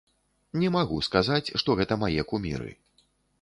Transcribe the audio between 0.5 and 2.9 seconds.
Не магу сказаць, што гэта мае куміры.